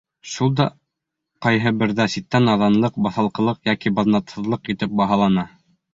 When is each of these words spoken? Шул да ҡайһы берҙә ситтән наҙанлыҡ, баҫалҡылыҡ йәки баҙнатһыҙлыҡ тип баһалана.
Шул 0.35 0.53
да 0.59 0.65
ҡайһы 1.45 1.73
берҙә 1.83 2.07
ситтән 2.15 2.47
наҙанлыҡ, 2.51 2.97
баҫалҡылыҡ 3.09 3.61
йәки 3.71 3.93
баҙнатһыҙлыҡ 4.01 4.71
тип 4.85 4.97
баһалана. 5.03 5.45